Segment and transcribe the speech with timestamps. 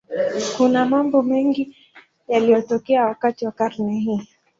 [0.57, 1.75] Kuna mambo mengi
[2.27, 4.27] yaliyotokea wakati wa karne hii.